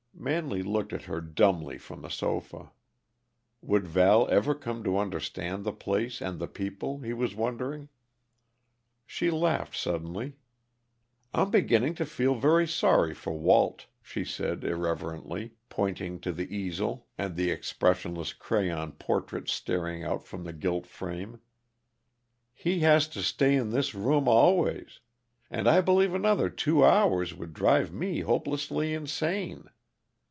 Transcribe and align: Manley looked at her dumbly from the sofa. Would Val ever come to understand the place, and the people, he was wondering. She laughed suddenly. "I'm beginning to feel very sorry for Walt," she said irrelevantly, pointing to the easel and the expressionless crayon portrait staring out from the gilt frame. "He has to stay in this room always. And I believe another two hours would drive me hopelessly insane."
Manley 0.13 0.61
looked 0.61 0.93
at 0.93 1.01
her 1.03 1.19
dumbly 1.19 1.79
from 1.79 2.03
the 2.03 2.09
sofa. 2.09 2.71
Would 3.63 3.87
Val 3.87 4.29
ever 4.29 4.53
come 4.53 4.83
to 4.83 4.99
understand 4.99 5.63
the 5.63 5.73
place, 5.73 6.21
and 6.21 6.37
the 6.37 6.47
people, 6.47 6.99
he 6.99 7.11
was 7.11 7.33
wondering. 7.33 7.89
She 9.07 9.31
laughed 9.31 9.75
suddenly. 9.75 10.33
"I'm 11.33 11.49
beginning 11.49 11.95
to 11.95 12.05
feel 12.05 12.35
very 12.35 12.67
sorry 12.67 13.15
for 13.15 13.33
Walt," 13.33 13.87
she 14.03 14.23
said 14.23 14.63
irrelevantly, 14.63 15.55
pointing 15.69 16.19
to 16.19 16.31
the 16.31 16.55
easel 16.55 17.07
and 17.17 17.35
the 17.35 17.49
expressionless 17.49 18.31
crayon 18.31 18.91
portrait 18.91 19.49
staring 19.49 20.03
out 20.03 20.23
from 20.23 20.43
the 20.43 20.53
gilt 20.53 20.85
frame. 20.85 21.41
"He 22.53 22.81
has 22.81 23.07
to 23.07 23.23
stay 23.23 23.55
in 23.55 23.71
this 23.71 23.95
room 23.95 24.27
always. 24.27 24.99
And 25.49 25.67
I 25.67 25.81
believe 25.81 26.13
another 26.13 26.51
two 26.51 26.85
hours 26.85 27.33
would 27.33 27.55
drive 27.55 27.91
me 27.91 28.19
hopelessly 28.19 28.93
insane." 28.93 29.65